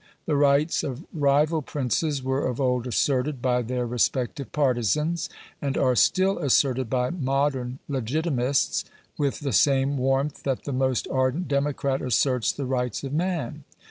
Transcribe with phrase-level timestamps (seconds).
[0.25, 5.29] The rights of rival princes were of old asserted by their respective partisans,
[5.61, 8.83] and are still asserted by modern legitimists,
[9.15, 13.63] with the same warmth that the most ardent democrat asserts the rights of man.